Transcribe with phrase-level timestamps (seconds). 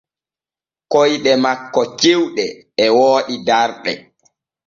[0.91, 2.45] Koyɗe makko cewɗe
[2.83, 3.91] e wooɗi darɗe.